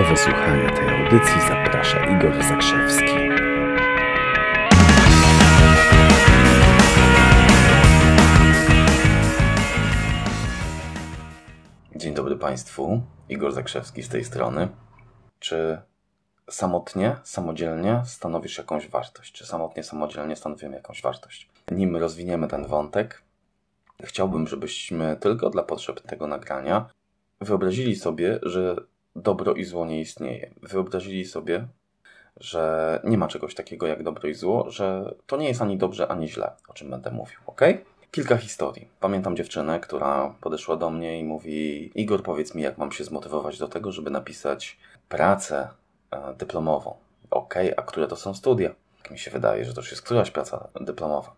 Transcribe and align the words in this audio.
Do 0.00 0.06
wysłuchania 0.06 0.70
tej 0.70 0.88
audycji 0.88 1.40
zaprasza 1.48 2.06
Igor 2.06 2.44
Zakrzewski. 2.44 3.04
Dzień 11.96 12.14
dobry 12.14 12.36
Państwu. 12.36 13.02
Igor 13.28 13.52
Zakrzewski 13.52 14.02
z 14.02 14.08
tej 14.08 14.24
strony. 14.24 14.68
Czy 15.38 15.78
samotnie, 16.50 17.16
samodzielnie 17.22 18.02
stanowisz 18.04 18.58
jakąś 18.58 18.88
wartość? 18.88 19.32
Czy 19.32 19.46
samotnie, 19.46 19.82
samodzielnie 19.82 20.36
stanowimy 20.36 20.76
jakąś 20.76 21.02
wartość? 21.02 21.48
Nim 21.70 21.96
rozwiniemy 21.96 22.48
ten 22.48 22.66
wątek, 22.66 23.22
chciałbym, 24.04 24.46
żebyśmy 24.46 25.16
tylko 25.16 25.50
dla 25.50 25.62
potrzeb 25.62 26.00
tego 26.00 26.26
nagrania 26.26 26.90
wyobrazili 27.40 27.96
sobie, 27.96 28.38
że 28.42 28.76
dobro 29.16 29.54
i 29.54 29.64
zło 29.64 29.86
nie 29.86 30.00
istnieje. 30.00 30.54
Wyobrazili 30.62 31.24
sobie, 31.24 31.66
że 32.36 33.00
nie 33.04 33.18
ma 33.18 33.28
czegoś 33.28 33.54
takiego 33.54 33.86
jak 33.86 34.02
dobro 34.02 34.28
i 34.28 34.34
zło, 34.34 34.70
że 34.70 35.14
to 35.26 35.36
nie 35.36 35.48
jest 35.48 35.62
ani 35.62 35.76
dobrze, 35.76 36.08
ani 36.08 36.28
źle, 36.28 36.52
o 36.68 36.72
czym 36.72 36.90
będę 36.90 37.10
mówił, 37.10 37.38
ok? 37.46 37.60
Kilka 38.10 38.36
historii. 38.36 38.88
Pamiętam 39.00 39.36
dziewczynę, 39.36 39.80
która 39.80 40.34
podeszła 40.40 40.76
do 40.76 40.90
mnie 40.90 41.20
i 41.20 41.24
mówi: 41.24 41.90
Igor, 41.94 42.22
powiedz 42.22 42.54
mi, 42.54 42.62
jak 42.62 42.78
mam 42.78 42.92
się 42.92 43.04
zmotywować 43.04 43.58
do 43.58 43.68
tego, 43.68 43.92
żeby 43.92 44.10
napisać 44.10 44.78
pracę 45.08 45.68
e, 46.10 46.34
dyplomową. 46.34 46.94
Ok, 47.30 47.54
a 47.76 47.82
które 47.82 48.08
to 48.08 48.16
są 48.16 48.34
studia? 48.34 48.74
Mi 49.10 49.18
się 49.18 49.30
wydaje, 49.30 49.64
że 49.64 49.74
to 49.74 49.80
już 49.80 49.90
jest 49.90 50.02
któraś 50.02 50.30
praca 50.30 50.68
dyplomowa. 50.80 51.32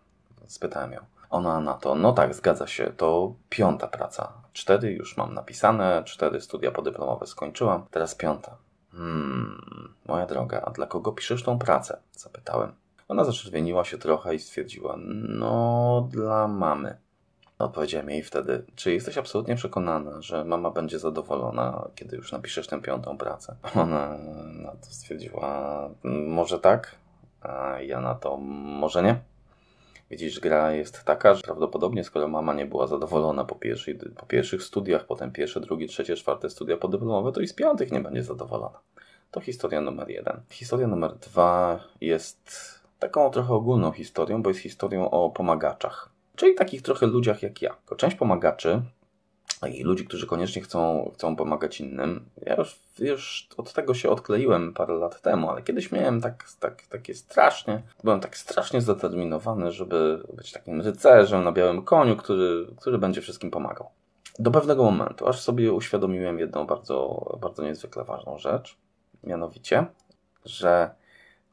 Spytałem 0.47 0.91
ją. 0.91 0.99
Ona 1.33 1.59
na 1.59 1.73
to, 1.73 1.95
no 1.95 2.13
tak, 2.13 2.33
zgadza 2.33 2.67
się, 2.67 2.91
to 2.97 3.33
piąta 3.49 3.87
praca. 3.87 4.33
Cztery 4.53 4.91
już 4.91 5.17
mam 5.17 5.33
napisane, 5.33 6.03
cztery 6.05 6.41
studia 6.41 6.71
podyplomowe 6.71 7.27
skończyłam, 7.27 7.85
teraz 7.91 8.15
piąta. 8.15 8.57
Hmm, 8.91 9.93
moja 10.05 10.25
droga, 10.25 10.61
a 10.65 10.71
dla 10.71 10.87
kogo 10.87 11.11
piszesz 11.11 11.43
tą 11.43 11.59
pracę? 11.59 11.97
Zapytałem. 12.11 12.73
Ona 13.07 13.23
zaczerwieniła 13.23 13.83
się 13.83 13.97
trochę 13.97 14.35
i 14.35 14.39
stwierdziła, 14.39 14.95
no 15.29 16.07
dla 16.11 16.47
mamy. 16.47 16.97
Odpowiedziałem 17.59 18.09
jej 18.09 18.23
wtedy, 18.23 18.65
czy 18.75 18.93
jesteś 18.93 19.17
absolutnie 19.17 19.55
przekonana, 19.55 20.21
że 20.21 20.45
mama 20.45 20.71
będzie 20.71 20.99
zadowolona, 20.99 21.87
kiedy 21.95 22.15
już 22.15 22.31
napiszesz 22.31 22.67
tę 22.67 22.81
piątą 22.81 23.17
pracę? 23.17 23.55
Ona 23.75 24.17
na 24.63 24.71
to 24.71 24.85
stwierdziła, 24.85 25.89
może 26.27 26.59
tak, 26.59 26.95
a 27.41 27.81
ja 27.81 28.01
na 28.01 28.15
to 28.15 28.37
może 28.37 29.03
nie. 29.03 29.32
Widzisz, 30.13 30.39
gra 30.39 30.71
jest 30.71 31.03
taka, 31.03 31.35
że 31.35 31.41
prawdopodobnie 31.41 32.03
skoro 32.03 32.27
mama 32.27 32.53
nie 32.53 32.65
była 32.65 32.87
zadowolona 32.87 33.45
po, 33.45 33.55
po 34.17 34.25
pierwszych 34.25 34.63
studiach, 34.63 35.05
potem 35.05 35.31
pierwsze, 35.31 35.59
drugie, 35.59 35.87
trzecie, 35.87 36.15
czwarte 36.15 36.49
studia 36.49 36.77
podyplomowe, 36.77 37.31
to 37.31 37.41
i 37.41 37.47
z 37.47 37.53
piątych 37.53 37.91
nie 37.91 37.99
będzie 37.99 38.23
zadowolona. 38.23 38.79
To 39.31 39.41
historia 39.41 39.81
numer 39.81 40.09
jeden. 40.09 40.41
Historia 40.49 40.87
numer 40.87 41.15
dwa 41.15 41.79
jest 42.01 42.49
taką 42.99 43.29
trochę 43.29 43.53
ogólną 43.53 43.91
historią, 43.91 44.43
bo 44.43 44.49
jest 44.49 44.61
historią 44.61 45.09
o 45.09 45.29
pomagaczach. 45.29 46.09
Czyli 46.35 46.55
takich 46.55 46.81
trochę 46.81 47.07
ludziach 47.07 47.43
jak 47.43 47.61
ja. 47.61 47.75
Część 47.97 48.15
pomagaczy 48.15 48.81
i 49.67 49.83
ludzi, 49.83 50.05
którzy 50.05 50.27
koniecznie 50.27 50.61
chcą, 50.61 51.11
chcą 51.13 51.35
pomagać 51.35 51.81
innym. 51.81 52.25
Ja 52.45 52.55
już, 52.55 52.79
już 52.99 53.47
od 53.57 53.73
tego 53.73 53.93
się 53.93 54.09
odkleiłem 54.09 54.73
parę 54.73 54.93
lat 54.93 55.21
temu, 55.21 55.49
ale 55.49 55.61
kiedyś 55.61 55.91
miałem 55.91 56.21
tak, 56.21 56.45
tak, 56.59 56.81
takie 56.81 57.13
strasznie, 57.13 57.81
byłem 58.03 58.19
tak 58.19 58.37
strasznie 58.37 58.81
zdeterminowany, 58.81 59.71
żeby 59.71 60.23
być 60.33 60.51
takim 60.51 60.81
rycerzem 60.81 61.43
na 61.43 61.51
białym 61.51 61.81
koniu, 61.81 62.15
który, 62.17 62.67
który 62.77 62.97
będzie 62.97 63.21
wszystkim 63.21 63.51
pomagał. 63.51 63.89
Do 64.39 64.51
pewnego 64.51 64.83
momentu, 64.83 65.27
aż 65.27 65.41
sobie 65.41 65.73
uświadomiłem 65.73 66.39
jedną 66.39 66.67
bardzo, 66.67 67.25
bardzo 67.41 67.63
niezwykle 67.63 68.03
ważną 68.03 68.37
rzecz, 68.37 68.77
mianowicie, 69.23 69.85
że 70.45 70.89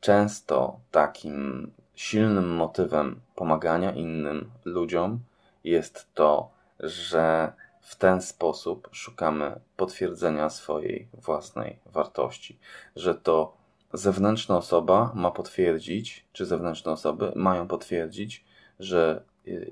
często 0.00 0.80
takim 0.90 1.70
silnym 1.94 2.48
motywem 2.48 3.20
pomagania 3.34 3.92
innym 3.92 4.50
ludziom 4.64 5.20
jest 5.64 6.06
to, 6.14 6.50
że 6.80 7.52
w 7.90 7.96
ten 7.96 8.22
sposób 8.22 8.88
szukamy 8.92 9.60
potwierdzenia 9.76 10.50
swojej 10.50 11.08
własnej 11.14 11.78
wartości, 11.86 12.58
że 12.96 13.14
to 13.14 13.56
zewnętrzna 13.92 14.56
osoba 14.56 15.12
ma 15.14 15.30
potwierdzić, 15.30 16.26
czy 16.32 16.46
zewnętrzne 16.46 16.92
osoby 16.92 17.32
mają 17.36 17.68
potwierdzić, 17.68 18.44
że 18.80 19.22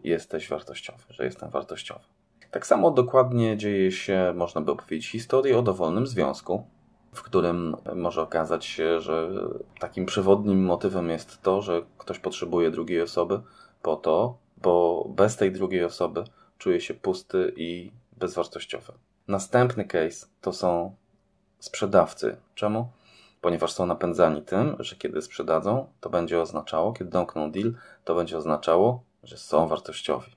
jesteś 0.05 0.49
wartościowy, 0.49 1.03
że 1.11 1.25
jestem 1.25 1.51
wartościowy. 1.51 2.05
Tak 2.51 2.67
samo 2.67 2.91
dokładnie 2.91 3.57
dzieje 3.57 3.93
się, 3.93 4.33
można 4.37 4.61
by 4.61 4.73
opowiedzieć, 4.73 5.11
historię 5.11 5.59
o 5.59 5.63
dowolnym 5.63 6.07
związku, 6.07 6.67
w 7.15 7.23
którym 7.23 7.77
może 7.95 8.23
okazać 8.23 8.65
się, 8.65 9.01
że 9.01 9.31
takim 9.81 10.07
przewodnim 10.07 10.65
motywem 10.65 11.11
jest 11.11 11.43
to, 11.43 11.63
że 11.63 11.83
ktoś 11.99 12.19
potrzebuje 12.19 12.71
drugiej 12.71 13.03
osoby 13.03 13.41
po 13.83 13.97
to, 13.97 14.39
bo 14.57 15.05
bez 15.09 15.37
tej 15.37 15.53
drugiej 15.53 15.85
osoby 15.85 16.25
czuje 16.59 16.81
się 16.81 16.95
pusty 16.95 17.53
i 17.57 17.93
bezwartościowy. 18.19 18.93
Następny 19.29 19.85
case 19.85 20.27
to 20.41 20.53
są 20.53 20.97
sprzedawcy. 21.59 22.37
Czemu? 22.55 22.89
Ponieważ 23.41 23.73
są 23.73 23.87
napędzani 23.87 24.43
tym, 24.43 24.77
że 24.79 24.97
kiedy 24.97 25.23
sprzedadzą, 25.23 25.87
to 26.01 26.11
będzie 26.11 26.41
oznaczało, 26.41 26.93
kiedy 26.93 27.11
domkną 27.11 27.53
deal, 27.53 27.75
to 28.05 28.15
będzie 28.15 28.39
oznaczało, 28.39 29.03
że 29.23 29.37
są 29.37 29.69
wartościowi. 29.69 30.33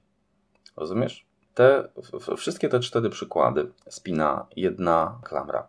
Rozumiesz? 0.78 1.26
Te, 1.54 1.88
wszystkie 2.38 2.70
te 2.70 2.80
cztery 2.80 3.10
przykłady 3.10 3.72
spina 3.90 4.46
jedna 4.56 5.20
klamra 5.24 5.68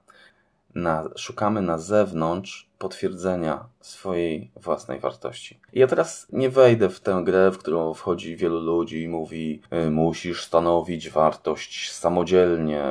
na, 0.74 1.08
szukamy 1.16 1.62
na 1.62 1.78
zewnątrz 1.78 2.68
potwierdzenia 2.78 3.64
swojej 3.80 4.50
własnej 4.56 5.00
wartości. 5.00 5.60
Ja 5.72 5.86
teraz 5.86 6.26
nie 6.32 6.50
wejdę 6.50 6.88
w 6.88 7.00
tę 7.00 7.22
grę, 7.24 7.50
w 7.50 7.58
którą 7.58 7.94
wchodzi 7.94 8.36
wielu 8.36 8.60
ludzi 8.60 9.02
i 9.02 9.08
mówi: 9.08 9.62
y, 9.86 9.90
Musisz 9.90 10.44
stanowić 10.44 11.10
wartość 11.10 11.92
samodzielnie. 11.92 12.84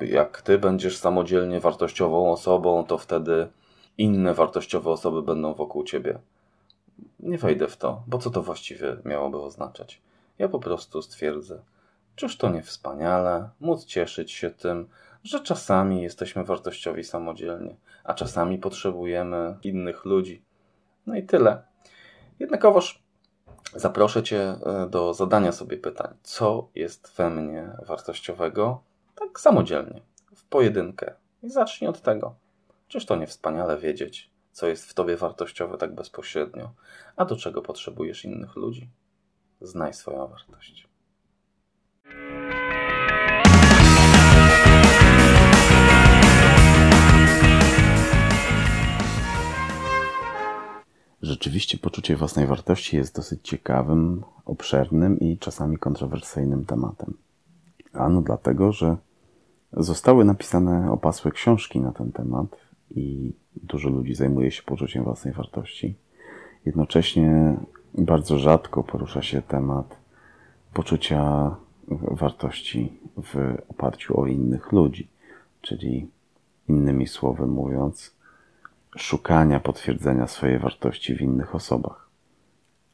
Jak 0.00 0.42
ty 0.42 0.58
będziesz 0.58 0.96
samodzielnie 0.96 1.60
wartościową 1.60 2.32
osobą, 2.32 2.84
to 2.84 2.98
wtedy 2.98 3.48
inne 3.98 4.34
wartościowe 4.34 4.90
osoby 4.90 5.22
będą 5.22 5.54
wokół 5.54 5.84
ciebie. 5.84 6.18
Nie 7.20 7.38
wejdę 7.38 7.68
w 7.68 7.76
to, 7.76 8.02
bo 8.06 8.18
co 8.18 8.30
to 8.30 8.42
właściwie 8.42 8.96
miałoby 9.04 9.38
oznaczać? 9.38 10.00
Ja 10.38 10.48
po 10.48 10.58
prostu 10.58 11.02
stwierdzę: 11.02 11.58
Czyż 12.16 12.36
to 12.36 12.50
nie 12.50 12.62
wspaniale 12.62 13.48
móc 13.60 13.84
cieszyć 13.84 14.32
się 14.32 14.50
tym, 14.50 14.88
że 15.24 15.40
czasami 15.40 16.02
jesteśmy 16.02 16.44
wartościowi 16.44 17.04
samodzielnie, 17.04 17.76
a 18.04 18.14
czasami 18.14 18.58
potrzebujemy 18.58 19.56
innych 19.62 20.04
ludzi. 20.04 20.42
No 21.06 21.16
i 21.16 21.22
tyle. 21.22 21.62
Jednakowoż 22.38 23.02
zaproszę 23.74 24.22
Cię 24.22 24.40
e, 24.40 24.88
do 24.90 25.14
zadania 25.14 25.52
sobie 25.52 25.76
pytań, 25.76 26.14
co 26.22 26.68
jest 26.74 27.16
we 27.16 27.30
mnie 27.30 27.70
wartościowego, 27.86 28.82
tak 29.14 29.40
samodzielnie, 29.40 30.02
w 30.34 30.44
pojedynkę. 30.44 31.14
I 31.42 31.50
zacznij 31.50 31.90
od 31.90 32.00
tego. 32.00 32.34
Czyż 32.88 33.06
to 33.06 33.16
nie 33.16 33.26
wspaniale 33.26 33.78
wiedzieć, 33.78 34.30
co 34.52 34.66
jest 34.66 34.90
w 34.90 34.94
Tobie 34.94 35.16
wartościowe 35.16 35.78
tak 35.78 35.94
bezpośrednio, 35.94 36.72
a 37.16 37.24
do 37.24 37.36
czego 37.36 37.62
potrzebujesz 37.62 38.24
innych 38.24 38.56
ludzi? 38.56 38.90
Znaj 39.60 39.94
swoją 39.94 40.26
wartość. 40.26 40.88
Rzeczywiście 51.22 51.78
poczucie 51.78 52.16
własnej 52.16 52.46
wartości 52.46 52.96
jest 52.96 53.16
dosyć 53.16 53.40
ciekawym, 53.42 54.24
obszernym 54.44 55.20
i 55.20 55.38
czasami 55.38 55.78
kontrowersyjnym 55.78 56.64
tematem. 56.64 57.14
Ano 57.92 58.22
dlatego, 58.22 58.72
że 58.72 58.96
zostały 59.72 60.24
napisane 60.24 60.92
opasłe 60.92 61.30
książki 61.30 61.80
na 61.80 61.92
ten 61.92 62.12
temat 62.12 62.56
i 62.90 63.32
dużo 63.62 63.88
ludzi 63.88 64.14
zajmuje 64.14 64.50
się 64.50 64.62
poczuciem 64.62 65.04
własnej 65.04 65.34
wartości. 65.34 65.94
Jednocześnie 66.66 67.56
bardzo 67.94 68.38
rzadko 68.38 68.82
porusza 68.82 69.22
się 69.22 69.42
temat 69.42 69.96
poczucia 70.74 71.56
wartości 72.10 72.92
w 73.16 73.56
oparciu 73.68 74.20
o 74.20 74.26
innych 74.26 74.72
ludzi, 74.72 75.08
czyli 75.60 76.08
innymi 76.68 77.06
słowy 77.06 77.46
mówiąc, 77.46 78.15
szukania 78.96 79.60
potwierdzenia 79.60 80.26
swojej 80.26 80.58
wartości 80.58 81.14
w 81.14 81.20
innych 81.20 81.54
osobach. 81.54 82.08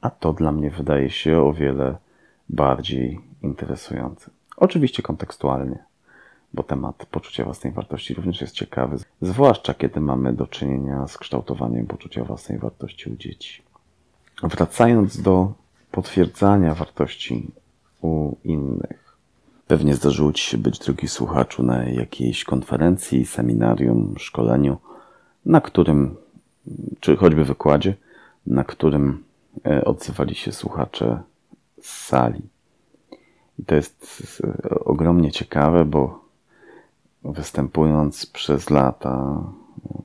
A 0.00 0.10
to 0.10 0.32
dla 0.32 0.52
mnie 0.52 0.70
wydaje 0.70 1.10
się 1.10 1.38
o 1.38 1.52
wiele 1.52 1.96
bardziej 2.49 3.20
interesujące. 3.43 4.31
Oczywiście 4.56 5.02
kontekstualnie, 5.02 5.84
bo 6.54 6.62
temat 6.62 7.06
poczucia 7.06 7.44
własnej 7.44 7.72
wartości 7.72 8.14
również 8.14 8.40
jest 8.40 8.54
ciekawy, 8.54 8.96
zwłaszcza 9.20 9.75
kiedy 9.75 10.00
mamy 10.00 10.32
do 10.32 10.46
czynienia 10.46 11.08
z 11.08 11.19
kształtowaniem 11.19 11.87
poczucia 11.87 12.25
własnej 12.25 12.58
wartości 12.58 13.10
u 13.10 13.16
dzieci. 13.16 13.62
Wracając 14.43 15.22
do 15.22 15.52
potwierdzania 15.90 16.75
wartości 16.75 17.50
u 18.00 18.37
innych. 18.44 19.16
Pewnie 19.66 19.94
zdarzyło 19.94 20.32
Ci 20.32 20.50
się 20.50 20.58
być, 20.58 20.78
drogi 20.78 21.08
słuchaczu, 21.08 21.62
na 21.62 21.84
jakiejś 21.84 22.44
konferencji, 22.44 23.26
seminarium, 23.26 24.14
szkoleniu, 24.19 24.78
na 25.47 25.61
którym, 25.61 26.17
czy 27.00 27.17
choćby 27.17 27.44
wykładzie, 27.44 27.94
na 28.47 28.65
którym 28.65 29.25
e, 29.67 29.85
odzywali 29.85 30.35
się 30.35 30.53
słuchacze 30.53 31.23
z 31.81 31.91
sali. 31.91 32.43
I 33.59 33.65
to 33.65 33.75
jest 33.75 34.43
ogromnie 34.85 35.33
ciekawe, 35.33 35.85
bo 35.85 36.25
występując 37.25 38.27
przez 38.27 38.71
lata, 38.71 39.43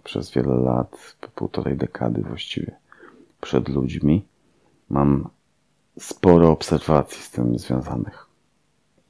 przez 0.04 0.32
wiele 0.32 0.56
lat, 0.56 1.16
półtorej 1.36 1.78
dekady 1.78 2.22
właściwie, 2.22 2.76
przed 3.42 3.70
ludźmi, 3.70 4.26
mam 4.90 5.30
sporo 6.00 6.52
obserwacji 6.52 7.22
z 7.22 7.32
tym 7.32 7.60
związanych. 7.60 8.28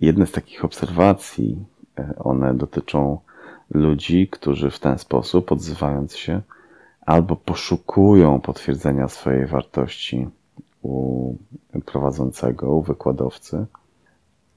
Jedne 0.01 0.27
z 0.27 0.31
takich 0.31 0.65
obserwacji, 0.65 1.65
e, 1.99 2.13
one 2.19 2.53
dotyczą 2.53 3.19
ludzi, 3.69 4.27
którzy 4.31 4.71
w 4.71 4.79
ten 4.79 4.97
sposób, 4.97 5.51
odzywając 5.51 6.15
się, 6.15 6.41
albo 7.01 7.35
poszukują 7.35 8.39
potwierdzenia 8.39 9.07
swojej 9.07 9.45
wartości 9.45 10.27
u 10.81 11.35
prowadzącego, 11.85 12.75
u 12.75 12.81
wykładowcy, 12.81 13.65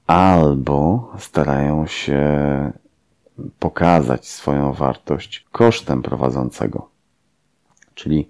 albo 0.07 1.11
starają 1.17 1.87
się 1.87 2.21
pokazać 3.59 4.27
swoją 4.27 4.73
wartość 4.73 5.45
kosztem 5.51 6.01
prowadzącego. 6.01 6.89
Czyli 7.93 8.29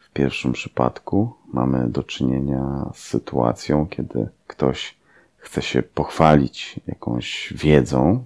w 0.00 0.10
pierwszym 0.10 0.52
przypadku 0.52 1.32
mamy 1.52 1.88
do 1.88 2.02
czynienia 2.02 2.90
z 2.94 2.98
sytuacją, 2.98 3.86
kiedy 3.86 4.28
ktoś 4.46 4.96
chce 5.36 5.62
się 5.62 5.82
pochwalić 5.82 6.80
jakąś 6.86 7.54
wiedzą 7.56 8.24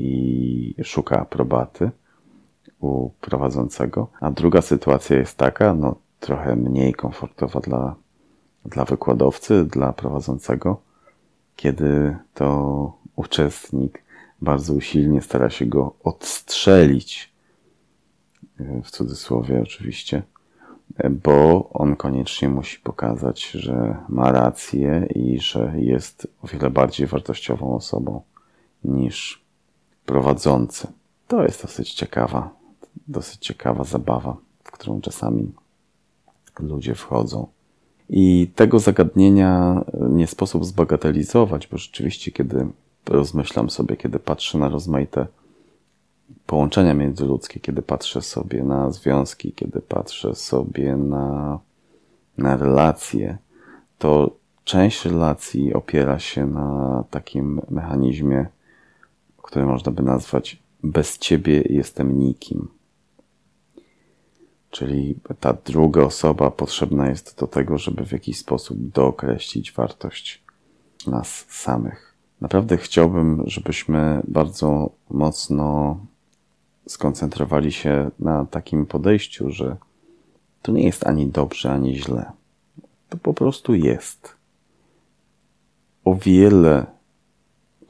i 0.00 0.74
szuka 0.84 1.20
aprobaty 1.20 1.90
u 2.80 3.10
prowadzącego, 3.20 4.08
a 4.20 4.30
druga 4.30 4.62
sytuacja 4.62 5.16
jest 5.16 5.36
taka, 5.36 5.74
no 5.74 5.96
trochę 6.20 6.56
mniej 6.56 6.94
komfortowa 6.94 7.60
dla, 7.60 7.94
dla 8.64 8.84
wykładowcy, 8.84 9.64
dla 9.64 9.92
prowadzącego, 9.92 10.80
kiedy 11.56 12.16
to 12.34 12.92
uczestnik 13.16 14.02
bardzo 14.42 14.74
usilnie 14.74 15.22
stara 15.22 15.50
się 15.50 15.66
go 15.66 15.94
odstrzelić, 16.04 17.30
w 18.84 18.90
cudzysłowie 18.90 19.62
oczywiście, 19.62 20.22
bo 21.10 21.68
on 21.72 21.96
koniecznie 21.96 22.48
musi 22.48 22.78
pokazać, 22.80 23.50
że 23.50 23.96
ma 24.08 24.32
rację 24.32 25.06
i 25.14 25.40
że 25.40 25.72
jest 25.76 26.26
o 26.42 26.46
wiele 26.46 26.70
bardziej 26.70 27.06
wartościową 27.06 27.74
osobą 27.74 28.22
niż 28.84 29.39
prowadzący. 30.10 30.86
To 31.28 31.42
jest 31.42 31.62
dosyć 31.62 31.94
ciekawa, 31.94 32.50
dosyć 33.08 33.46
ciekawa 33.46 33.84
zabawa, 33.84 34.36
w 34.64 34.70
którą 34.70 35.00
czasami 35.00 35.52
ludzie 36.60 36.94
wchodzą. 36.94 37.46
I 38.08 38.50
tego 38.54 38.78
zagadnienia 38.78 39.84
nie 40.10 40.26
sposób 40.26 40.64
zbagatelizować, 40.64 41.66
bo 41.66 41.78
rzeczywiście, 41.78 42.32
kiedy 42.32 42.66
rozmyślam 43.06 43.70
sobie, 43.70 43.96
kiedy 43.96 44.18
patrzę 44.18 44.58
na 44.58 44.68
rozmaite 44.68 45.26
połączenia 46.46 46.94
międzyludzkie, 46.94 47.60
kiedy 47.60 47.82
patrzę 47.82 48.22
sobie 48.22 48.62
na 48.62 48.90
związki, 48.90 49.52
kiedy 49.52 49.80
patrzę 49.80 50.34
sobie 50.34 50.96
na, 50.96 51.58
na 52.38 52.56
relacje, 52.56 53.38
to 53.98 54.30
część 54.64 55.04
relacji 55.04 55.74
opiera 55.74 56.18
się 56.18 56.46
na 56.46 57.04
takim 57.10 57.60
mechanizmie, 57.70 58.46
który 59.50 59.66
można 59.66 59.92
by 59.92 60.02
nazwać 60.02 60.62
bez 60.82 61.18
ciebie 61.18 61.62
jestem 61.70 62.18
nikim. 62.18 62.68
Czyli 64.70 65.14
ta 65.40 65.52
druga 65.52 66.02
osoba 66.02 66.50
potrzebna 66.50 67.08
jest 67.08 67.38
do 67.40 67.46
tego, 67.46 67.78
żeby 67.78 68.06
w 68.06 68.12
jakiś 68.12 68.38
sposób 68.38 68.78
dookreślić 68.80 69.72
wartość 69.72 70.42
nas 71.06 71.46
samych. 71.48 72.14
Naprawdę 72.40 72.76
chciałbym, 72.76 73.42
żebyśmy 73.46 74.22
bardzo 74.28 74.90
mocno 75.10 75.98
skoncentrowali 76.86 77.72
się 77.72 78.10
na 78.18 78.44
takim 78.44 78.86
podejściu, 78.86 79.50
że 79.50 79.76
to 80.62 80.72
nie 80.72 80.84
jest 80.84 81.06
ani 81.06 81.26
dobrze, 81.26 81.72
ani 81.72 81.96
źle. 81.96 82.32
To 83.08 83.18
po 83.18 83.34
prostu 83.34 83.74
jest. 83.74 84.34
O 86.04 86.14
wiele 86.14 86.99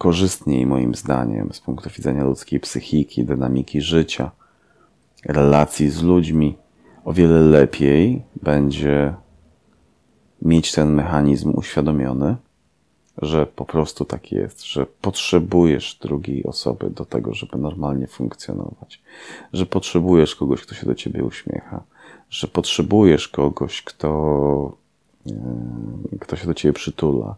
korzystniej, 0.00 0.66
moim 0.66 0.94
zdaniem, 0.94 1.52
z 1.52 1.60
punktu 1.60 1.90
widzenia 1.96 2.24
ludzkiej 2.24 2.60
psychiki, 2.60 3.24
dynamiki 3.24 3.80
życia, 3.80 4.30
relacji 5.24 5.90
z 5.90 6.02
ludźmi, 6.02 6.56
o 7.04 7.12
wiele 7.12 7.40
lepiej 7.40 8.22
będzie 8.42 9.14
mieć 10.42 10.72
ten 10.72 10.94
mechanizm 10.94 11.52
uświadomiony 11.56 12.36
że 13.22 13.46
po 13.46 13.64
prostu 13.64 14.04
tak 14.04 14.32
jest, 14.32 14.64
że 14.64 14.86
potrzebujesz 14.86 15.98
drugiej 16.02 16.44
osoby 16.44 16.90
do 16.90 17.04
tego, 17.04 17.34
żeby 17.34 17.58
normalnie 17.58 18.06
funkcjonować, 18.06 19.02
że 19.52 19.66
potrzebujesz 19.66 20.36
kogoś, 20.36 20.62
kto 20.62 20.74
się 20.74 20.86
do 20.86 20.94
ciebie 20.94 21.24
uśmiecha, 21.24 21.82
że 22.30 22.48
potrzebujesz 22.48 23.28
kogoś, 23.28 23.82
kto, 23.82 24.76
e, 25.26 26.18
kto 26.20 26.36
się 26.36 26.46
do 26.46 26.54
ciebie 26.54 26.72
przytula, 26.72 27.36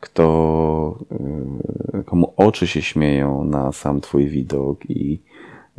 kto, 0.00 0.98
e, 1.94 2.02
komu 2.02 2.32
oczy 2.36 2.66
się 2.66 2.82
śmieją 2.82 3.44
na 3.44 3.72
sam 3.72 4.00
twój 4.00 4.28
widok 4.28 4.90
i 4.90 5.20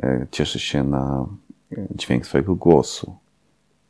e, 0.03 0.27
cieszy 0.31 0.59
się 0.59 0.83
na 0.83 1.25
dźwięk 1.95 2.23
twojego 2.23 2.55
głosu. 2.55 3.15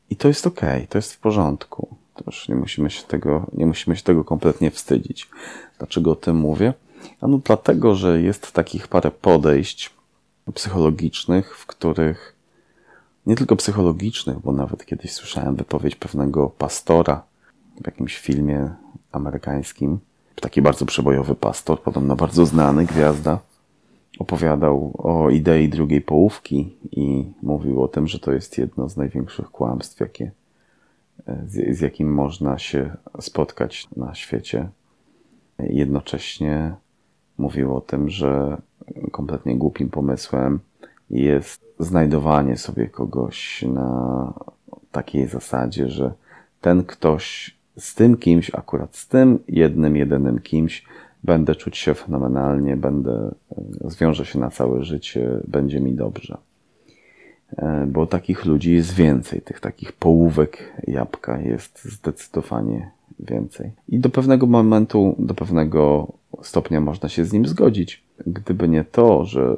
I 0.09 0.15
to 0.15 0.27
jest 0.27 0.47
ok, 0.47 0.61
to 0.89 0.97
jest 0.97 1.13
w 1.13 1.19
porządku. 1.19 1.95
Już 2.25 2.49
nie 2.49 2.55
musimy 2.55 2.89
się 2.89 3.03
tego, 3.03 3.45
nie 3.53 3.65
musimy 3.65 3.95
się 3.95 4.03
tego 4.03 4.23
kompletnie 4.23 4.71
wstydzić. 4.71 5.29
Dlaczego 5.77 6.11
o 6.11 6.15
tym 6.15 6.35
mówię? 6.35 6.73
Ano 7.21 7.39
dlatego, 7.43 7.95
że 7.95 8.21
jest 8.21 8.51
takich 8.51 8.87
parę 8.87 9.11
podejść 9.11 9.93
psychologicznych, 10.53 11.57
w 11.57 11.65
których 11.65 12.35
nie 13.25 13.35
tylko 13.35 13.55
psychologicznych, 13.55 14.39
bo 14.39 14.51
nawet 14.51 14.85
kiedyś 14.85 15.11
słyszałem 15.11 15.55
wypowiedź 15.55 15.95
pewnego 15.95 16.49
pastora 16.49 17.23
w 17.81 17.85
jakimś 17.85 18.17
filmie 18.17 18.69
amerykańskim. 19.11 19.99
Taki 20.41 20.61
bardzo 20.61 20.85
przebojowy 20.85 21.35
pastor, 21.35 21.81
podobno 21.81 22.15
bardzo 22.15 22.45
znany, 22.45 22.85
gwiazda, 22.85 23.39
opowiadał 24.19 24.91
o 24.97 25.29
idei 25.29 25.69
drugiej 25.69 26.01
połówki 26.01 26.77
i 26.91 27.25
mówił 27.41 27.83
o 27.83 27.87
tym, 27.87 28.07
że 28.07 28.19
to 28.19 28.31
jest 28.31 28.57
jedno 28.57 28.89
z 28.89 28.97
największych 28.97 29.51
kłamstw, 29.51 29.99
jakie 29.99 30.31
z, 31.47 31.77
z 31.77 31.81
jakim 31.81 32.13
można 32.13 32.57
się 32.57 32.95
spotkać 33.19 33.87
na 33.95 34.15
świecie. 34.15 34.69
Jednocześnie 35.59 36.75
mówił 37.37 37.75
o 37.75 37.81
tym, 37.81 38.09
że 38.09 38.61
kompletnie 39.11 39.55
głupim 39.55 39.89
pomysłem 39.89 40.59
jest 41.09 41.65
znajdowanie 41.79 42.57
sobie 42.57 42.87
kogoś 42.87 43.61
na 43.61 44.33
takiej 44.91 45.27
zasadzie, 45.27 45.89
że 45.89 46.13
ten 46.61 46.83
ktoś 46.83 47.58
z 47.79 47.95
tym 47.95 48.17
kimś, 48.17 48.51
akurat 48.55 48.95
z 48.95 49.07
tym 49.07 49.39
jednym, 49.47 49.95
jedynym 49.95 50.39
kimś, 50.39 50.83
będę 51.23 51.55
czuć 51.55 51.77
się 51.77 51.93
fenomenalnie, 51.93 52.77
będę, 52.77 53.31
zwiążę 53.85 54.25
się 54.25 54.39
na 54.39 54.49
całe 54.49 54.83
życie, 54.83 55.29
będzie 55.47 55.79
mi 55.79 55.93
dobrze. 55.93 56.37
E, 57.57 57.87
bo 57.87 58.07
takich 58.07 58.45
ludzi 58.45 58.73
jest 58.73 58.93
więcej, 58.93 59.41
tych 59.41 59.59
takich 59.59 59.91
połówek 59.91 60.73
jabłka 60.87 61.41
jest 61.41 61.85
zdecydowanie 61.85 62.91
więcej. 63.19 63.71
I 63.89 63.99
do 63.99 64.09
pewnego 64.09 64.47
momentu, 64.47 65.15
do 65.19 65.33
pewnego 65.33 66.07
stopnia 66.41 66.81
można 66.81 67.09
się 67.09 67.25
z 67.25 67.33
nim 67.33 67.45
zgodzić. 67.45 68.03
Gdyby 68.27 68.67
nie 68.67 68.83
to, 68.83 69.25
że 69.25 69.55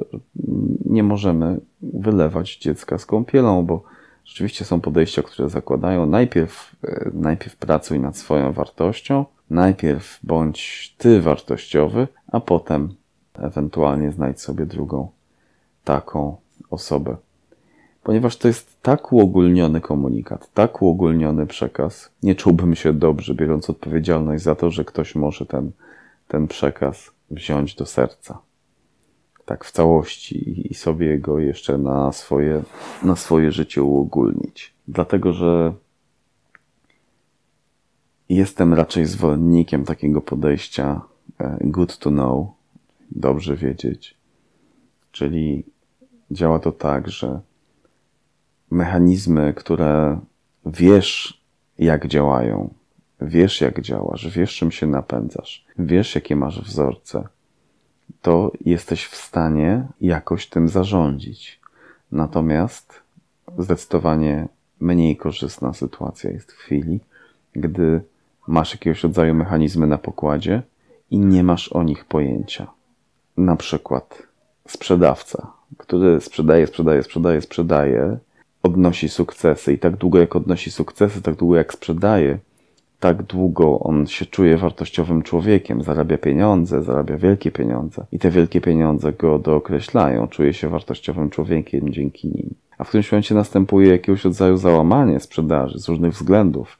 nie 0.86 1.02
możemy 1.02 1.60
wylewać 1.82 2.58
dziecka 2.58 2.98
z 2.98 3.06
kąpielą, 3.06 3.66
bo 3.66 3.82
rzeczywiście 4.24 4.64
są 4.64 4.80
podejścia, 4.80 5.22
które 5.22 5.48
zakładają 5.48 6.06
najpierw, 6.06 6.76
e, 6.84 7.10
najpierw 7.14 7.56
pracuj 7.56 8.00
nad 8.00 8.16
swoją 8.16 8.52
wartością, 8.52 9.24
najpierw 9.50 10.18
bądź 10.22 10.94
ty 10.98 11.20
wartościowy, 11.20 12.08
a 12.32 12.40
potem 12.40 12.94
ewentualnie 13.34 14.12
znajdź 14.12 14.40
sobie 14.40 14.66
drugą 14.66 15.10
taką 15.84 16.36
osobę 16.70 17.16
ponieważ 18.02 18.36
to 18.36 18.48
jest 18.48 18.82
tak 18.82 19.12
uogólniony 19.12 19.80
komunikat, 19.80 20.52
tak 20.54 20.82
uogólniony 20.82 21.46
przekaz. 21.46 22.10
Nie 22.22 22.34
czułbym 22.34 22.74
się 22.74 22.92
dobrze, 22.92 23.34
biorąc 23.34 23.70
odpowiedzialność 23.70 24.44
za 24.44 24.54
to, 24.54 24.70
że 24.70 24.84
ktoś 24.84 25.14
może 25.14 25.46
ten, 25.46 25.70
ten 26.28 26.48
przekaz 26.48 27.10
wziąć 27.30 27.74
do 27.74 27.86
serca. 27.86 28.38
Tak 29.44 29.64
w 29.64 29.70
całości 29.70 30.72
i 30.72 30.74
sobie 30.74 31.18
go 31.18 31.38
jeszcze 31.38 31.78
na 31.78 32.12
swoje, 32.12 32.62
na 33.02 33.16
swoje 33.16 33.52
życie 33.52 33.82
uogólnić. 33.82 34.74
Dlatego, 34.88 35.32
że 35.32 35.74
jestem 38.28 38.74
raczej 38.74 39.06
zwolennikiem 39.06 39.84
takiego 39.84 40.20
podejścia 40.20 41.00
e, 41.40 41.58
good 41.60 41.98
to 41.98 42.10
know, 42.10 42.46
dobrze 43.10 43.56
wiedzieć. 43.56 44.14
Czyli 45.12 45.64
działa 46.30 46.58
to 46.58 46.72
tak, 46.72 47.08
że 47.08 47.40
mechanizmy, 48.70 49.54
które 49.54 50.20
wiesz, 50.66 51.42
jak 51.78 52.06
działają, 52.06 52.74
wiesz, 53.20 53.60
jak 53.60 53.80
działasz, 53.80 54.28
wiesz, 54.28 54.56
czym 54.56 54.70
się 54.70 54.86
napędzasz, 54.86 55.66
wiesz, 55.78 56.14
jakie 56.14 56.36
masz 56.36 56.64
wzorce, 56.64 57.28
to 58.22 58.52
jesteś 58.64 59.06
w 59.06 59.16
stanie 59.16 59.86
jakoś 60.00 60.46
tym 60.46 60.68
zarządzić. 60.68 61.60
Natomiast 62.12 63.02
zdecydowanie 63.58 64.48
mniej 64.80 65.16
korzystna 65.16 65.72
sytuacja 65.72 66.30
jest 66.30 66.52
w 66.52 66.56
chwili, 66.56 67.00
gdy 67.52 68.00
masz 68.46 68.72
jakiegoś 68.72 69.02
rodzaju 69.02 69.34
mechanizmy 69.34 69.86
na 69.86 69.98
pokładzie 69.98 70.62
i 71.10 71.18
nie 71.18 71.44
masz 71.44 71.72
o 71.72 71.82
nich 71.82 72.04
pojęcia. 72.04 72.66
Na 73.36 73.56
przykład 73.56 74.22
sprzedawca, 74.68 75.52
który 75.78 76.20
sprzedaje, 76.20 76.66
sprzedaje, 76.66 77.02
sprzedaje, 77.02 77.40
sprzedaje, 77.40 78.18
odnosi 78.62 79.08
sukcesy 79.08 79.72
i 79.72 79.78
tak 79.78 79.96
długo 79.96 80.18
jak 80.18 80.36
odnosi 80.36 80.70
sukcesy, 80.70 81.22
tak 81.22 81.34
długo 81.34 81.56
jak 81.56 81.72
sprzedaje, 81.72 82.38
tak 83.02 83.22
długo 83.22 83.80
on 83.80 84.06
się 84.06 84.26
czuje 84.26 84.56
wartościowym 84.56 85.22
człowiekiem, 85.22 85.82
zarabia 85.82 86.18
pieniądze, 86.18 86.82
zarabia 86.82 87.16
wielkie 87.16 87.50
pieniądze 87.50 88.04
i 88.12 88.18
te 88.18 88.30
wielkie 88.30 88.60
pieniądze 88.60 89.12
go 89.12 89.38
dookreślają, 89.38 90.28
czuje 90.28 90.54
się 90.54 90.68
wartościowym 90.68 91.30
człowiekiem 91.30 91.92
dzięki 91.92 92.28
nim. 92.28 92.54
A 92.78 92.84
w 92.84 92.88
którymś 92.88 93.12
momencie 93.12 93.34
następuje 93.34 93.90
jakiegoś 93.90 94.24
rodzaju 94.24 94.56
załamanie 94.56 95.20
sprzedaży 95.20 95.78
z 95.78 95.88
różnych 95.88 96.12
względów. 96.12 96.78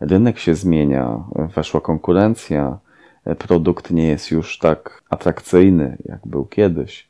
Rynek 0.00 0.38
się 0.38 0.54
zmienia, 0.54 1.24
weszła 1.54 1.80
konkurencja, 1.80 2.78
produkt 3.38 3.90
nie 3.90 4.08
jest 4.08 4.30
już 4.30 4.58
tak 4.58 5.02
atrakcyjny, 5.10 5.96
jak 6.04 6.26
był 6.26 6.44
kiedyś. 6.44 7.08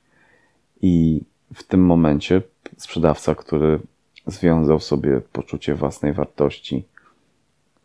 I 0.82 1.20
w 1.54 1.62
tym 1.62 1.86
momencie 1.86 2.42
sprzedawca, 2.76 3.34
który 3.34 3.78
związał 4.26 4.80
sobie 4.80 5.20
poczucie 5.32 5.74
własnej 5.74 6.12
wartości 6.12 6.84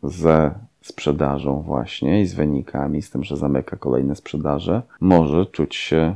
ze 0.02 0.54
sprzedażą 0.80 1.62
właśnie 1.62 2.22
i 2.22 2.26
z 2.26 2.34
wynikami, 2.34 3.02
z 3.02 3.10
tym, 3.10 3.24
że 3.24 3.36
zamyka 3.36 3.76
kolejne 3.76 4.16
sprzedaże, 4.16 4.82
może 5.00 5.46
czuć 5.46 5.76
się 5.76 6.14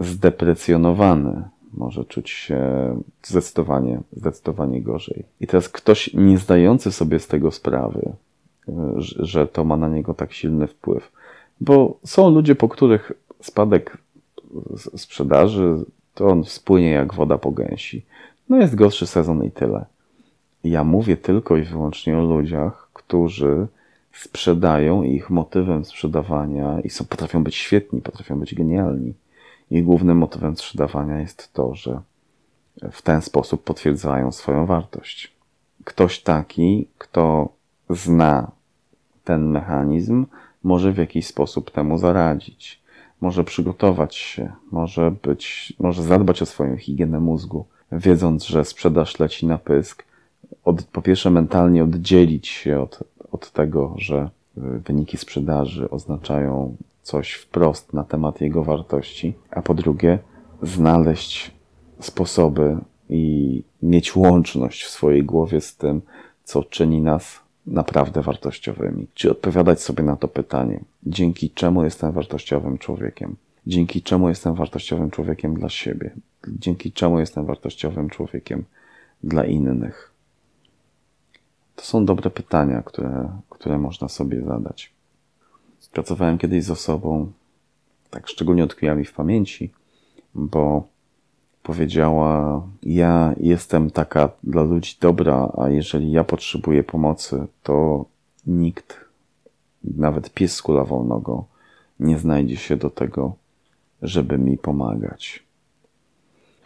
zdeprecjonowany, 0.00 1.42
może 1.72 2.04
czuć 2.04 2.30
się 2.30 2.60
zdecydowanie, 3.22 4.00
zdecydowanie 4.12 4.82
gorzej. 4.82 5.24
I 5.40 5.46
teraz 5.46 5.68
ktoś 5.68 6.14
nie 6.14 6.38
zdający 6.38 6.92
sobie 6.92 7.18
z 7.18 7.26
tego 7.26 7.50
sprawy, 7.50 8.12
że 9.16 9.46
to 9.46 9.64
ma 9.64 9.76
na 9.76 9.88
niego 9.88 10.14
tak 10.14 10.32
silny 10.32 10.66
wpływ, 10.66 11.12
bo 11.60 11.98
są 12.04 12.30
ludzie, 12.30 12.54
po 12.54 12.68
których 12.68 13.12
spadek 13.40 13.98
sprzedaży 14.96 15.84
to 16.14 16.26
on 16.28 16.44
spłynie 16.44 16.90
jak 16.90 17.14
woda 17.14 17.38
po 17.38 17.50
gęsi. 17.50 18.04
No 18.48 18.56
jest 18.56 18.74
gorszy 18.74 19.06
sezon 19.06 19.44
i 19.44 19.50
tyle. 19.50 19.84
Ja 20.64 20.84
mówię 20.84 21.16
tylko 21.16 21.56
i 21.56 21.62
wyłącznie 21.62 22.18
o 22.18 22.24
ludziach, 22.24 22.85
którzy 23.06 23.66
sprzedają 24.12 25.02
i 25.02 25.14
ich 25.14 25.30
motywem 25.30 25.84
sprzedawania 25.84 26.80
i 26.80 26.90
są, 26.90 27.04
potrafią 27.04 27.44
być 27.44 27.54
świetni, 27.54 28.00
potrafią 28.00 28.40
być 28.40 28.54
genialni. 28.54 29.14
Ich 29.70 29.84
głównym 29.84 30.18
motywem 30.18 30.56
sprzedawania 30.56 31.20
jest 31.20 31.52
to, 31.52 31.74
że 31.74 32.00
w 32.92 33.02
ten 33.02 33.22
sposób 33.22 33.64
potwierdzają 33.64 34.32
swoją 34.32 34.66
wartość. 34.66 35.32
Ktoś 35.84 36.20
taki, 36.20 36.88
kto 36.98 37.48
zna 37.90 38.50
ten 39.24 39.50
mechanizm, 39.50 40.26
może 40.62 40.92
w 40.92 40.98
jakiś 40.98 41.26
sposób 41.26 41.70
temu 41.70 41.98
zaradzić. 41.98 42.80
Może 43.20 43.44
przygotować 43.44 44.16
się, 44.16 44.52
może 44.72 45.10
być, 45.10 45.72
może 45.78 46.02
zadbać 46.02 46.42
o 46.42 46.46
swoją 46.46 46.76
higienę 46.76 47.20
mózgu, 47.20 47.64
wiedząc, 47.92 48.44
że 48.44 48.64
sprzedaż 48.64 49.18
leci 49.18 49.46
na 49.46 49.58
pysk, 49.58 50.05
od, 50.64 50.82
po 50.82 51.02
pierwsze 51.02 51.30
mentalnie 51.30 51.84
oddzielić 51.84 52.48
się 52.48 52.80
od, 52.80 52.98
od 53.32 53.50
tego, 53.50 53.94
że 53.96 54.30
wyniki 54.56 55.16
sprzedaży 55.16 55.90
oznaczają 55.90 56.76
coś 57.02 57.32
wprost 57.32 57.92
na 57.92 58.04
temat 58.04 58.40
jego 58.40 58.64
wartości, 58.64 59.34
a 59.50 59.62
po 59.62 59.74
drugie 59.74 60.18
znaleźć 60.62 61.50
sposoby 62.00 62.76
i 63.08 63.62
mieć 63.82 64.16
łączność 64.16 64.84
w 64.84 64.90
swojej 64.90 65.24
głowie 65.24 65.60
z 65.60 65.76
tym, 65.76 66.02
co 66.44 66.64
czyni 66.64 67.00
nas 67.00 67.40
naprawdę 67.66 68.22
wartościowymi. 68.22 69.06
Czy 69.14 69.30
odpowiadać 69.30 69.80
sobie 69.80 70.04
na 70.04 70.16
to 70.16 70.28
pytanie, 70.28 70.80
dzięki 71.06 71.50
czemu 71.50 71.84
jestem 71.84 72.12
wartościowym 72.12 72.78
człowiekiem? 72.78 73.36
Dzięki 73.66 74.02
czemu 74.02 74.28
jestem 74.28 74.54
wartościowym 74.54 75.10
człowiekiem 75.10 75.54
dla 75.54 75.68
siebie? 75.68 76.10
Dzięki 76.48 76.92
czemu 76.92 77.20
jestem 77.20 77.46
wartościowym 77.46 78.10
człowiekiem 78.10 78.64
dla 79.24 79.44
innych? 79.44 80.15
To 81.76 81.82
są 81.84 82.04
dobre 82.04 82.30
pytania, 82.30 82.82
które, 82.82 83.28
które 83.50 83.78
można 83.78 84.08
sobie 84.08 84.42
zadać. 84.42 84.96
Pracowałem 85.92 86.38
kiedyś 86.38 86.64
z 86.64 86.70
osobą, 86.70 87.32
tak 88.10 88.28
szczególnie 88.28 88.64
utkwiła 88.64 88.94
mi 88.94 89.04
w 89.04 89.12
pamięci, 89.12 89.72
bo 90.34 90.82
powiedziała: 91.62 92.62
Ja 92.82 93.34
jestem 93.40 93.90
taka 93.90 94.30
dla 94.42 94.62
ludzi 94.62 94.96
dobra, 95.00 95.52
a 95.58 95.68
jeżeli 95.68 96.10
ja 96.10 96.24
potrzebuję 96.24 96.84
pomocy, 96.84 97.46
to 97.62 98.04
nikt, 98.46 99.00
nawet 99.84 100.34
pies 100.34 100.54
z 100.54 100.62
kulawą 100.62 101.04
nogą, 101.04 101.44
nie 102.00 102.18
znajdzie 102.18 102.56
się 102.56 102.76
do 102.76 102.90
tego, 102.90 103.34
żeby 104.02 104.38
mi 104.38 104.58
pomagać. 104.58 105.45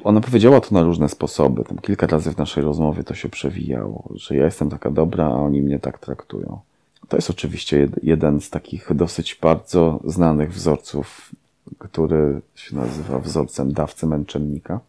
Ona 0.05 0.21
powiedziała 0.21 0.61
to 0.61 0.75
na 0.75 0.83
różne 0.83 1.09
sposoby. 1.09 1.65
Tam 1.65 1.79
kilka 1.79 2.07
razy 2.07 2.33
w 2.33 2.39
naszej 2.39 2.65
rozmowie 2.65 3.05
to 3.05 3.15
się 3.15 3.29
przewijało, 3.29 4.09
że 4.15 4.37
ja 4.37 4.45
jestem 4.45 4.71
taka 4.71 4.91
dobra, 4.91 5.25
a 5.25 5.35
oni 5.35 5.63
mnie 5.63 5.79
tak 5.79 5.99
traktują. 5.99 6.61
To 7.09 7.17
jest 7.17 7.31
oczywiście 7.31 7.89
jeden 8.03 8.41
z 8.41 8.51
takich 8.51 8.95
dosyć 8.95 9.39
bardzo 9.43 10.01
znanych 10.05 10.53
wzorców, 10.53 11.31
który 11.79 12.41
się 12.55 12.77
nazywa 12.77 13.19
wzorcem 13.19 13.73
dawcy 13.73 14.07
męczennika. 14.07 14.81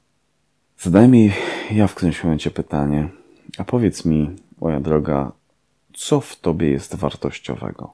Zadaj 0.79 1.09
mi 1.09 1.31
ja 1.71 1.87
w 1.87 1.95
którymś 1.95 2.23
momencie 2.23 2.51
pytanie, 2.51 3.09
a 3.57 3.63
powiedz 3.63 4.05
mi, 4.05 4.35
moja 4.61 4.79
droga, 4.79 5.31
co 5.93 6.21
w 6.21 6.35
tobie 6.35 6.69
jest 6.69 6.95
wartościowego? 6.95 7.93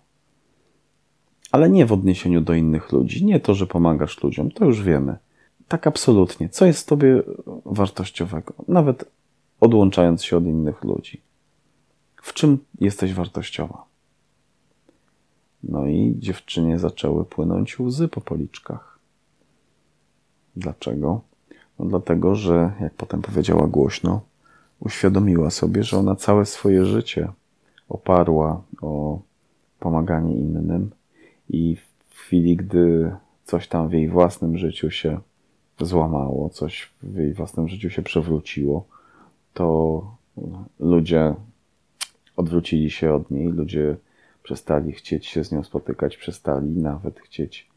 Ale 1.51 1.69
nie 1.69 1.85
w 1.85 1.93
odniesieniu 1.93 2.41
do 2.41 2.53
innych 2.53 2.91
ludzi, 2.91 3.25
nie 3.25 3.39
to, 3.39 3.53
że 3.53 3.67
pomagasz 3.67 4.23
ludziom, 4.23 4.51
to 4.51 4.65
już 4.65 4.83
wiemy. 4.83 5.17
Tak 5.67 5.87
absolutnie, 5.87 6.49
co 6.49 6.65
jest 6.65 6.87
tobie 6.87 7.23
wartościowego, 7.65 8.53
nawet 8.67 9.05
odłączając 9.59 10.23
się 10.23 10.37
od 10.37 10.43
innych 10.43 10.83
ludzi. 10.83 11.21
W 12.21 12.33
czym 12.33 12.57
jesteś 12.79 13.13
wartościowa? 13.13 13.85
No 15.63 15.87
i 15.87 16.15
dziewczynie 16.19 16.79
zaczęły 16.79 17.25
płynąć 17.25 17.79
łzy 17.79 18.07
po 18.07 18.21
policzkach. 18.21 18.99
Dlaczego? 20.55 21.21
No 21.79 21.85
dlatego, 21.85 22.35
że, 22.35 22.71
jak 22.81 22.93
potem 22.93 23.21
powiedziała 23.21 23.67
głośno, 23.67 24.21
uświadomiła 24.79 25.49
sobie, 25.49 25.83
że 25.83 25.97
ona 25.97 26.15
całe 26.15 26.45
swoje 26.45 26.85
życie 26.85 27.31
oparła 27.89 28.61
o 28.81 29.19
pomaganie 29.79 30.35
innym 30.35 30.91
i 31.49 31.75
w 32.09 32.15
chwili, 32.15 32.55
gdy 32.55 33.15
coś 33.45 33.67
tam 33.67 33.89
w 33.89 33.93
jej 33.93 34.09
własnym 34.09 34.57
życiu 34.57 34.91
się 34.91 35.19
złamało, 35.85 36.49
coś 36.49 36.89
w 37.03 37.17
jej 37.17 37.33
własnym 37.33 37.67
życiu 37.67 37.89
się 37.89 38.01
przewróciło, 38.01 38.85
to 39.53 40.01
ludzie 40.79 41.35
odwrócili 42.35 42.91
się 42.91 43.13
od 43.13 43.31
niej, 43.31 43.47
ludzie 43.47 43.95
przestali 44.43 44.91
chcieć 44.91 45.25
się 45.25 45.43
z 45.43 45.51
nią 45.51 45.63
spotykać, 45.63 46.17
przestali 46.17 46.69
nawet 46.69 47.19
chcieć 47.19 47.69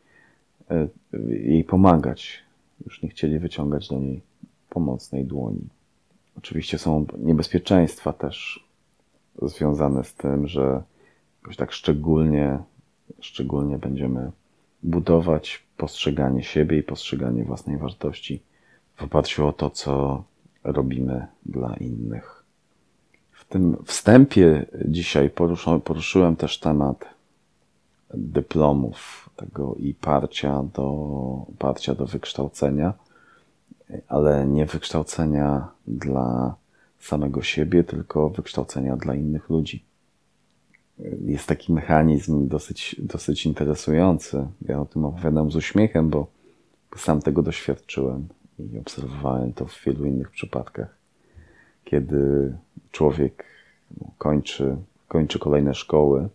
e, 0.71 0.89
jej 1.29 1.65
pomagać. 1.65 2.39
Już 2.85 3.03
nie 3.03 3.09
chcieli 3.09 3.39
wyciągać 3.39 3.89
do 3.89 3.99
niej 3.99 4.23
pomocnej 4.69 5.25
dłoni. 5.25 5.69
Oczywiście 6.39 6.79
są 6.79 7.07
niebezpieczeństwa 7.19 8.13
też 8.13 8.65
związane 9.43 10.05
z 10.05 10.15
tym, 10.15 10.47
że 10.47 10.83
jakoś 11.43 11.57
tak 11.57 11.73
szczególnie, 11.73 12.59
szczególnie 13.21 13.79
będziemy 13.79 14.31
budować 14.83 15.63
postrzeganie 15.77 16.43
siebie 16.43 16.79
i 16.79 16.83
postrzeganie 16.83 17.45
własnej 17.45 17.79
wartości 17.79 18.43
w 18.97 19.03
oparciu 19.03 19.47
o 19.47 19.53
to, 19.53 19.71
co 19.71 20.25
robimy 20.65 21.27
dla 21.47 21.77
innych. 21.77 22.45
W 23.33 23.45
tym 23.45 23.77
wstępie 23.85 24.67
dzisiaj 24.85 25.31
poruszyłem 25.85 26.37
też 26.37 26.59
temat 26.59 27.05
dyplomów 28.15 29.31
tego 29.37 29.75
i 29.75 29.95
parcia 29.95 30.63
do, 30.75 31.47
parcia 31.59 31.95
do 31.95 32.07
wykształcenia, 32.07 32.95
ale 34.09 34.47
nie 34.47 34.67
wykształcenia 34.67 35.69
dla 35.87 36.55
samego 36.99 37.43
siebie, 37.43 37.85
tylko 37.85 38.29
wykształcenia 38.29 38.97
dla 38.97 39.15
innych 39.15 39.51
ludzi. 39.51 39.85
Jest 41.25 41.47
taki 41.47 41.73
mechanizm 41.73 42.49
dosyć, 42.49 42.97
dosyć 42.99 43.47
interesujący. 43.47 44.47
Ja 44.63 44.81
o 44.81 44.85
tym 44.85 45.05
opowiadam 45.05 45.51
z 45.51 45.57
uśmiechem, 45.57 46.11
bo 46.11 46.27
sam 46.97 47.23
tego 47.23 47.43
doświadczyłem 47.43 48.29
i 48.59 48.79
obserwowałem 48.79 49.53
to 49.53 49.67
w 49.67 49.85
wielu 49.85 50.05
innych 50.05 50.31
przypadkach. 50.31 51.01
kiedy 51.85 52.53
człowiek 52.91 53.45
kończy, 54.19 54.77
kończy 55.09 55.39
kolejne 55.39 55.75
szkoły, 55.75 56.29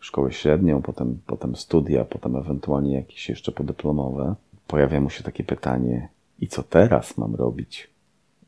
szkołę 0.00 0.32
średnią, 0.32 0.82
potem, 0.82 1.20
potem 1.26 1.56
studia, 1.56 2.04
potem 2.04 2.36
ewentualnie 2.36 2.94
jakieś 2.94 3.28
jeszcze 3.28 3.52
podyplomowe, 3.52 4.34
pojawia 4.66 5.00
mu 5.00 5.10
się 5.10 5.24
takie 5.24 5.44
pytanie: 5.44 6.08
i 6.38 6.48
co 6.48 6.62
teraz 6.62 7.18
mam 7.18 7.34
robić? 7.34 7.90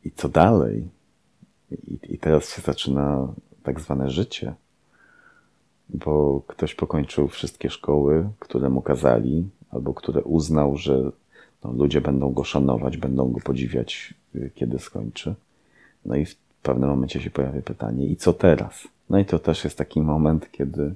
I 0.05 0.11
co 0.11 0.29
dalej? 0.29 0.89
I, 1.71 1.99
i 2.03 2.19
teraz 2.19 2.55
się 2.55 2.63
zaczyna 2.63 3.35
tak 3.63 3.81
zwane 3.81 4.11
życie, 4.11 4.55
bo 5.89 6.43
ktoś 6.47 6.75
pokończył 6.75 7.29
wszystkie 7.29 7.71
szkoły, 7.71 8.29
które 8.39 8.69
mu 8.69 8.83
kazali, 8.83 9.49
albo 9.71 9.95
które 9.95 10.23
uznał, 10.23 10.77
że 10.77 11.11
no, 11.65 11.73
ludzie 11.73 12.01
będą 12.01 12.33
go 12.33 12.45
szanować, 12.45 12.97
będą 12.97 13.33
go 13.33 13.41
podziwiać, 13.41 14.15
y, 14.35 14.51
kiedy 14.55 14.79
skończy. 14.79 15.35
No 16.05 16.17
i 16.17 16.27
w 16.27 16.37
pewnym 16.63 16.91
momencie 16.91 17.21
się 17.21 17.31
pojawia 17.31 17.63
pytanie, 17.63 18.07
i 18.07 18.17
co 18.17 18.33
teraz? 18.33 18.89
No 19.11 19.19
i 19.19 19.25
to 19.25 19.39
też 19.39 19.65
jest 19.65 19.79
taki 19.79 20.01
moment, 20.01 20.53
kiedy, 20.53 20.95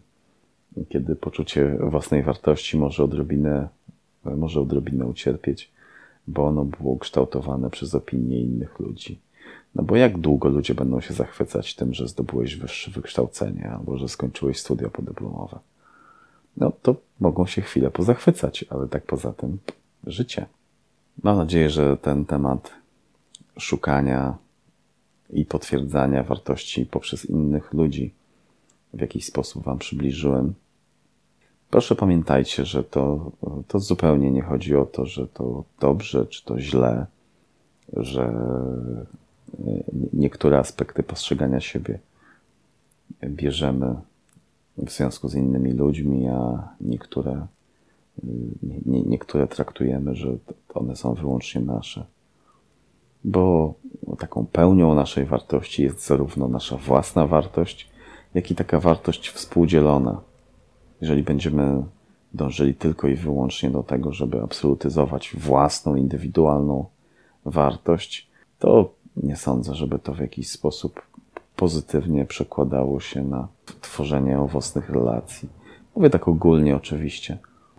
kiedy 0.88 1.16
poczucie 1.16 1.78
własnej 1.80 2.22
wartości 2.22 2.78
może 2.78 3.04
odrobinę, 3.04 3.68
może 4.24 4.60
odrobinę 4.60 5.06
ucierpieć, 5.06 5.70
bo 6.26 6.46
ono 6.46 6.64
było 6.64 6.98
kształtowane 6.98 7.70
przez 7.70 7.94
opinie 7.94 8.40
innych 8.40 8.78
ludzi. 8.78 9.18
No 9.74 9.82
bo 9.82 9.96
jak 9.96 10.18
długo 10.18 10.48
ludzie 10.48 10.74
będą 10.74 11.00
się 11.00 11.14
zachwycać 11.14 11.74
tym, 11.74 11.94
że 11.94 12.08
zdobyłeś 12.08 12.56
wyższe 12.56 12.90
wykształcenie 12.90 13.70
albo 13.70 13.98
że 13.98 14.08
skończyłeś 14.08 14.58
studia 14.58 14.88
podyplomowe? 14.90 15.58
No 16.56 16.72
to 16.82 16.96
mogą 17.20 17.46
się 17.46 17.62
chwilę 17.62 17.90
pozachwycać, 17.90 18.64
ale 18.70 18.88
tak 18.88 19.02
poza 19.02 19.32
tym 19.32 19.58
życie. 20.06 20.46
Mam 21.22 21.36
nadzieję, 21.36 21.70
że 21.70 21.96
ten 21.96 22.24
temat 22.24 22.70
szukania 23.58 24.36
i 25.30 25.44
potwierdzania 25.44 26.22
wartości 26.22 26.86
poprzez 26.86 27.24
innych 27.24 27.72
ludzi 27.72 28.14
w 28.94 29.00
jakiś 29.00 29.24
sposób 29.24 29.64
Wam 29.64 29.78
przybliżyłem. 29.78 30.54
Proszę 31.70 31.94
pamiętajcie, 31.94 32.64
że 32.64 32.84
to, 32.84 33.32
to 33.68 33.78
zupełnie 33.78 34.30
nie 34.30 34.42
chodzi 34.42 34.76
o 34.76 34.86
to, 34.86 35.06
że 35.06 35.26
to 35.26 35.64
dobrze 35.80 36.26
czy 36.26 36.44
to 36.44 36.60
źle, 36.60 37.06
że 37.92 38.34
niektóre 40.12 40.58
aspekty 40.58 41.02
postrzegania 41.02 41.60
siebie 41.60 41.98
bierzemy 43.24 43.94
w 44.78 44.90
związku 44.90 45.28
z 45.28 45.34
innymi 45.34 45.72
ludźmi, 45.72 46.28
a 46.28 46.68
niektóre, 46.80 47.46
nie, 48.86 49.02
niektóre 49.02 49.46
traktujemy, 49.46 50.14
że 50.14 50.36
one 50.74 50.96
są 50.96 51.14
wyłącznie 51.14 51.60
nasze. 51.60 52.06
Bo 53.24 53.74
taką 54.18 54.46
pełnią 54.46 54.94
naszej 54.94 55.24
wartości 55.24 55.82
jest 55.82 56.06
zarówno 56.06 56.48
nasza 56.48 56.76
własna 56.76 57.26
wartość, 57.26 57.90
jak 58.34 58.50
i 58.50 58.54
taka 58.54 58.80
wartość 58.80 59.28
współdzielona. 59.28 60.20
Jeżeli 61.00 61.22
będziemy 61.22 61.82
dążyli 62.34 62.74
tylko 62.74 63.08
i 63.08 63.14
wyłącznie 63.14 63.70
do 63.70 63.82
tego, 63.82 64.12
żeby 64.12 64.42
absolutyzować 64.42 65.34
własną, 65.34 65.96
indywidualną 65.96 66.84
wartość, 67.44 68.28
to 68.58 68.94
nie 69.22 69.36
sądzę, 69.36 69.74
żeby 69.74 69.98
to 69.98 70.14
w 70.14 70.18
jakiś 70.18 70.50
sposób 70.50 71.02
pozytywnie 71.56 72.24
przekładało 72.24 73.00
się 73.00 73.24
na 73.24 73.48
tworzenie 73.80 74.40
owocnych 74.40 74.90
relacji. 74.90 75.48
Mówię 75.96 76.10
tak 76.10 76.28
ogólnie, 76.28 76.76
oczywiście. 76.76 77.38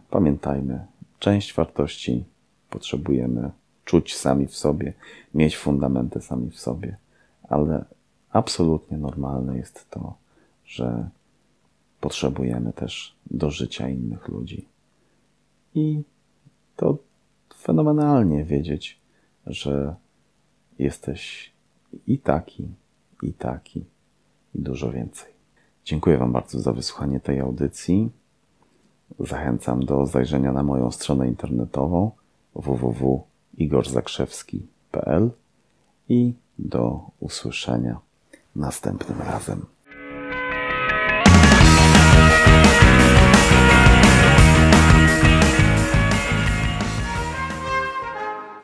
Pamiętajmy, 0.10 0.86
część 1.20 1.54
wartości 1.54 2.24
potrzebujemy 2.70 3.52
czuć 3.86 4.16
sami 4.16 4.48
w 4.48 4.56
sobie, 4.56 4.94
mieć 5.34 5.58
fundamenty 5.58 6.22
sami 6.22 6.50
w 6.50 6.60
sobie, 6.60 6.98
ale 7.50 7.86
absolutnie 8.30 8.98
normalne 8.98 9.58
jest 9.58 9.90
to, 9.90 10.14
że 10.66 11.10
potrzebujemy 12.02 12.74
też 12.74 13.16
do 13.32 13.52
życia 13.52 13.90
innych 13.90 14.28
ludzi. 14.28 14.68
I 15.76 16.04
to 16.76 16.98
fenomenalnie 17.56 18.44
wiedzieć, 18.44 19.00
że 19.46 19.96
jesteś 20.80 21.52
i 22.08 22.18
taki, 22.18 22.68
i 23.24 23.34
taki, 23.34 23.86
i 24.56 24.62
dużo 24.62 24.92
więcej. 24.92 25.34
Dziękuję 25.86 26.18
Wam 26.18 26.32
bardzo 26.32 26.60
za 26.60 26.74
wysłuchanie 26.74 27.20
tej 27.20 27.40
audycji. 27.40 28.10
Zachęcam 29.20 29.86
do 29.86 30.06
zajrzenia 30.06 30.52
na 30.52 30.64
moją 30.64 30.92
stronę 30.92 31.28
internetową 31.28 32.12
www.igorzakrzewski.pl 32.56 35.32
i 36.10 36.34
do 36.60 37.02
usłyszenia 37.20 38.00
następnym 38.56 39.22
razem. 39.22 39.66